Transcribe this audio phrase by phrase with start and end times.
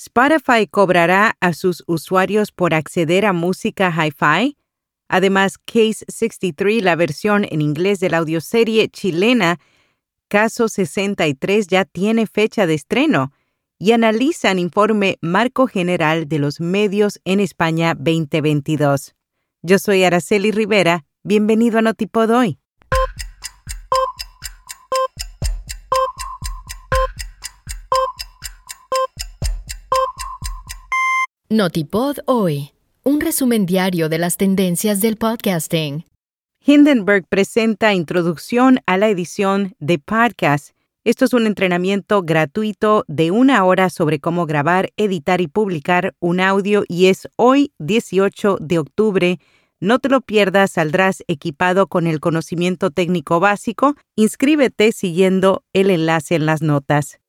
[0.00, 4.56] Spotify cobrará a sus usuarios por acceder a música hi-fi.
[5.08, 9.60] Además, Case 63, la versión en inglés de la audioserie chilena
[10.28, 13.32] Caso 63, ya tiene fecha de estreno
[13.78, 19.14] y analizan informe Marco General de los Medios en España 2022.
[19.60, 21.04] Yo soy Araceli Rivera.
[21.24, 22.59] Bienvenido a Notipod hoy.
[31.52, 32.70] Notipod hoy,
[33.02, 36.04] un resumen diario de las tendencias del podcasting.
[36.64, 40.76] Hindenburg presenta introducción a la edición de podcast.
[41.02, 46.38] Esto es un entrenamiento gratuito de una hora sobre cómo grabar, editar y publicar un
[46.38, 49.40] audio y es hoy 18 de octubre.
[49.80, 53.96] No te lo pierdas, saldrás equipado con el conocimiento técnico básico.
[54.14, 57.19] Inscríbete siguiendo el enlace en las notas.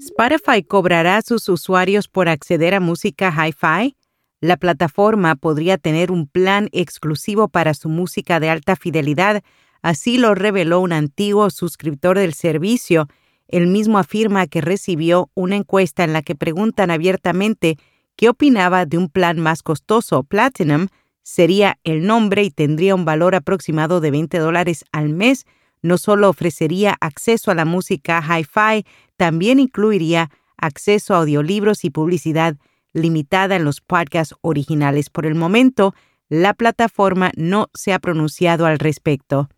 [0.00, 3.94] Spotify cobrará a sus usuarios por acceder a música hi-fi.
[4.40, 9.42] La plataforma podría tener un plan exclusivo para su música de alta fidelidad,
[9.82, 13.08] así lo reveló un antiguo suscriptor del servicio.
[13.46, 17.76] Él mismo afirma que recibió una encuesta en la que preguntan abiertamente
[18.16, 20.86] qué opinaba de un plan más costoso, Platinum,
[21.22, 25.44] sería el nombre y tendría un valor aproximado de 20 dólares al mes,
[25.82, 28.84] no solo ofrecería acceso a la música hi-fi,
[29.16, 32.56] también incluiría acceso a audiolibros y publicidad
[32.92, 35.10] limitada en los podcasts originales.
[35.10, 35.94] Por el momento,
[36.28, 39.48] la plataforma no se ha pronunciado al respecto.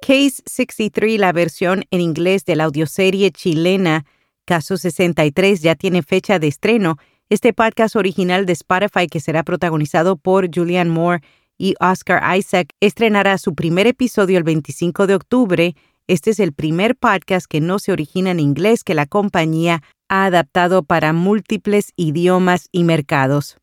[0.00, 4.04] Case 63, la versión en inglés de la audioserie chilena
[4.48, 6.96] Caso 63, ya tiene fecha de estreno.
[7.28, 11.20] Este podcast original de Spotify, que será protagonizado por Julianne Moore
[11.58, 15.74] y Oscar Isaac estrenará su primer episodio el 25 de octubre.
[16.06, 20.24] Este es el primer podcast que no se origina en inglés que la compañía ha
[20.24, 23.58] adaptado para múltiples idiomas y mercados.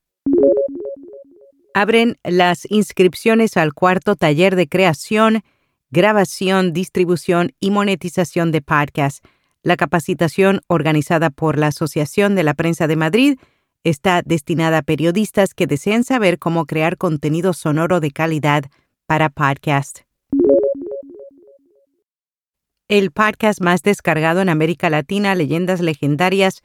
[1.73, 5.41] Abren las inscripciones al cuarto taller de creación,
[5.89, 9.21] grabación, distribución y monetización de podcasts.
[9.64, 13.39] La capacitación organizada por la Asociación de la Prensa de Madrid
[13.85, 18.65] está destinada a periodistas que desean saber cómo crear contenido sonoro de calidad
[19.05, 19.99] para podcast.
[22.87, 26.61] El podcast más descargado en América Latina, Leyendas Legendarias,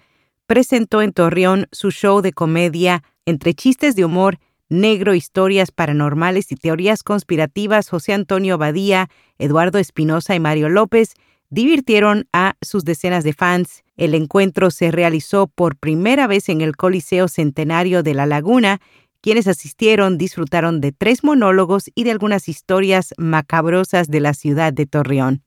[0.47, 4.39] presentó en Torreón su show de comedia entre chistes de humor,
[4.71, 7.91] negro, historias paranormales y teorías conspirativas.
[7.91, 11.15] José Antonio Badía, Eduardo Espinosa y Mario López
[11.51, 13.85] divirtieron a sus decenas de fans.
[14.01, 18.81] El encuentro se realizó por primera vez en el Coliseo Centenario de La Laguna.
[19.21, 24.87] Quienes asistieron disfrutaron de tres monólogos y de algunas historias macabrosas de la ciudad de
[24.87, 25.43] Torreón.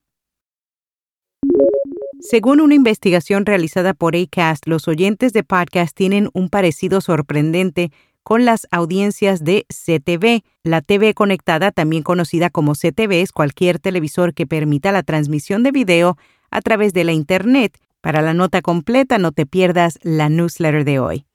[2.20, 7.92] Según una investigación realizada por ACAST, los oyentes de podcast tienen un parecido sorprendente
[8.22, 10.44] con las audiencias de CTV.
[10.62, 15.72] La TV conectada, también conocida como CTV, es cualquier televisor que permita la transmisión de
[15.72, 16.18] video
[16.52, 17.80] a través de la Internet.
[18.04, 21.26] Para la nota completa, no te pierdas la newsletter de hoy.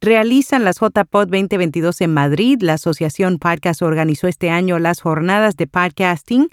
[0.00, 2.56] Realizan las JPod 2022 en Madrid.
[2.62, 6.48] La Asociación Podcast organizó este año las jornadas de podcasting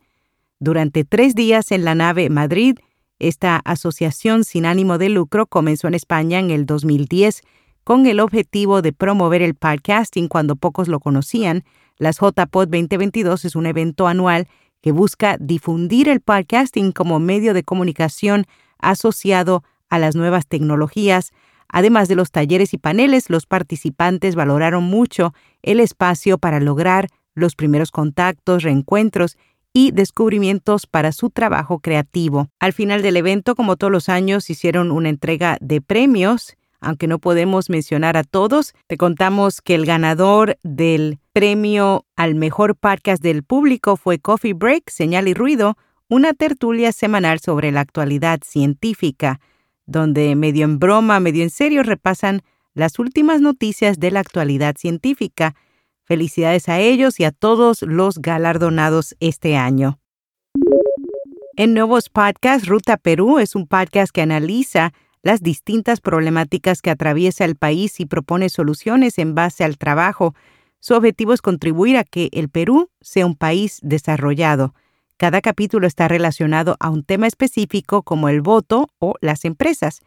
[0.60, 2.76] durante tres días en la nave Madrid
[3.20, 7.42] esta asociación sin ánimo de lucro comenzó en España en el 2010
[7.84, 11.64] con el objetivo de promover el podcasting cuando pocos lo conocían.
[11.98, 14.48] Las JPod 2022 es un evento anual
[14.88, 18.46] que busca difundir el podcasting como medio de comunicación
[18.80, 21.34] asociado a las nuevas tecnologías.
[21.68, 27.56] Además de los talleres y paneles, los participantes valoraron mucho el espacio para lograr los
[27.56, 29.36] primeros contactos, reencuentros
[29.74, 32.48] y descubrimientos para su trabajo creativo.
[32.58, 36.56] Al final del evento, como todos los años, hicieron una entrega de premios.
[36.80, 42.76] Aunque no podemos mencionar a todos, te contamos que el ganador del premio al mejor
[42.76, 45.78] podcast del público fue Coffee Break, Señal y Ruido,
[46.10, 49.40] una tertulia semanal sobre la actualidad científica,
[49.86, 52.42] donde medio en broma, medio en serio repasan
[52.74, 55.54] las últimas noticias de la actualidad científica
[56.06, 60.00] Felicidades a ellos y a todos los galardonados este año.
[61.56, 64.92] En nuevos podcasts, Ruta Perú es un podcast que analiza
[65.22, 70.34] las distintas problemáticas que atraviesa el país y propone soluciones en base al trabajo.
[70.88, 74.74] Su objetivo es contribuir a que el Perú sea un país desarrollado.
[75.18, 80.00] Cada capítulo está relacionado a un tema específico como el voto o las empresas.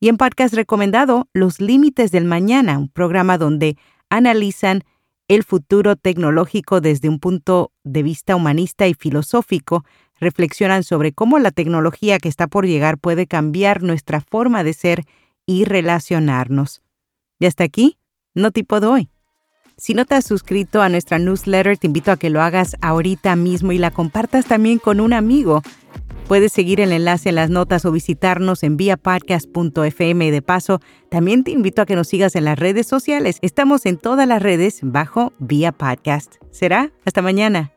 [0.00, 3.76] Y en podcast recomendado, Los Límites del Mañana, un programa donde
[4.08, 4.84] analizan
[5.28, 9.84] el futuro tecnológico desde un punto de vista humanista y filosófico,
[10.18, 15.04] reflexionan sobre cómo la tecnología que está por llegar puede cambiar nuestra forma de ser
[15.44, 16.80] y relacionarnos.
[17.38, 17.98] Y hasta aquí,
[18.32, 19.11] no tipo de hoy.
[19.82, 23.34] Si no te has suscrito a nuestra newsletter, te invito a que lo hagas ahorita
[23.34, 25.60] mismo y la compartas también con un amigo.
[26.28, 30.30] Puedes seguir el enlace en las notas o visitarnos en viapodcast.fm.
[30.30, 30.78] De paso,
[31.10, 33.38] también te invito a que nos sigas en las redes sociales.
[33.42, 36.36] Estamos en todas las redes bajo Vía Podcast.
[36.52, 36.92] ¿Será?
[37.04, 37.72] Hasta mañana.